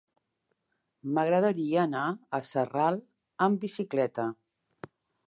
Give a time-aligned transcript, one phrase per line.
[1.17, 2.05] M'agradaria anar
[2.37, 2.97] a Sarral
[3.49, 4.27] amb bicicleta.